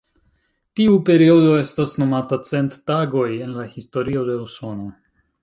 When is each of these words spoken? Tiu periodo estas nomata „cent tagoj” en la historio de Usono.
Tiu 0.77 0.95
periodo 1.09 1.51
estas 1.65 1.93
nomata 2.05 2.41
„cent 2.49 2.73
tagoj” 2.93 3.27
en 3.49 3.53
la 3.61 3.67
historio 3.75 4.27
de 4.33 4.41
Usono. 4.49 4.91